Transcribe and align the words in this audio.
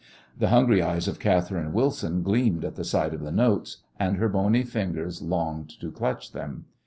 The 0.35 0.49
hungry 0.49 0.81
eyes 0.81 1.07
of 1.07 1.19
Catherine 1.19 1.73
Wilson 1.73 2.23
gleamed 2.23 2.65
at 2.65 2.73
the 2.73 2.83
sight 2.83 3.13
of 3.13 3.21
the 3.21 3.31
notes, 3.31 3.83
and 3.99 4.17
her 4.17 4.29
bony 4.29 4.63
fingers 4.63 5.21
longed 5.21 5.69
to 5.79 5.91
clutch 5.91 6.31
them. 6.31 6.65